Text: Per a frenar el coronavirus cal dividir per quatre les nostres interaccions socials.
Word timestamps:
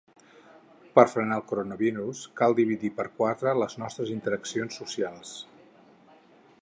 Per 0.95 1.01
a 1.01 1.09
frenar 1.11 1.35
el 1.41 1.45
coronavirus 1.51 2.21
cal 2.41 2.57
dividir 2.61 2.91
per 3.01 3.07
quatre 3.21 3.53
les 3.65 3.77
nostres 3.83 4.15
interaccions 4.17 4.81
socials. 4.83 5.39